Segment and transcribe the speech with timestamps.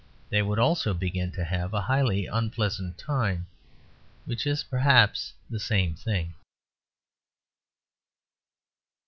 [0.31, 3.45] They would also begin to have a highly unpleasant time,
[4.25, 6.33] which is perhaps the same thing.